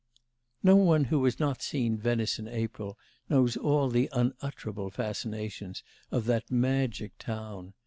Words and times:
No 0.63 0.75
one 0.77 1.03
who 1.03 1.23
has 1.25 1.39
not 1.39 1.61
seen 1.61 1.95
Venice 1.95 2.39
in 2.39 2.47
April 2.47 2.97
knows 3.29 3.55
all 3.55 3.87
the 3.87 4.09
unutterable 4.11 4.89
fascinations 4.89 5.83
of 6.09 6.25
that 6.25 6.49
magic 6.49 7.15
town. 7.19 7.75